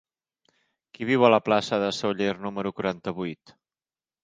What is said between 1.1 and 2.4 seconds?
a la plaça de Sóller